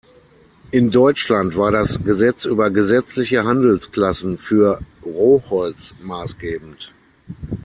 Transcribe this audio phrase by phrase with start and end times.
[0.71, 6.91] In Deutschland war das "Gesetz über gesetzliche Handelsklassen für Rohholz" maßgebend.